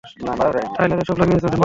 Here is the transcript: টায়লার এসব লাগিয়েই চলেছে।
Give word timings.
টায়লার 0.75 1.01
এসব 1.03 1.15
লাগিয়েই 1.21 1.41
চলেছে। 1.43 1.59